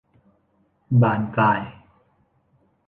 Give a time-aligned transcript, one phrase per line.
[1.01, 1.61] บานปลาย